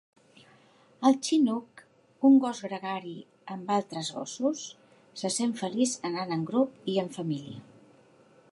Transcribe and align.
El 1.09 1.17
"chinook", 1.27 1.83
un 2.29 2.39
gos 2.45 2.61
gregari 2.69 3.13
amb 3.57 3.69
altres 3.75 4.09
gossos, 4.15 4.65
se 5.23 5.31
sent 5.39 5.55
feliç 5.63 5.97
anant 6.11 6.35
en 6.39 6.47
grup 6.53 6.93
i 6.95 6.97
en 7.05 7.17
família. 7.19 7.63